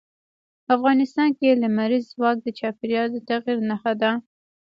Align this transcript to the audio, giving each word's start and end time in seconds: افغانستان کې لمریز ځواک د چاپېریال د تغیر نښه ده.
افغانستان 0.75 1.29
کې 1.39 1.59
لمریز 1.63 2.03
ځواک 2.13 2.37
د 2.43 2.47
چاپېریال 2.59 3.07
د 3.11 3.17
تغیر 3.29 3.57
نښه 3.69 3.93
ده. 4.01 4.11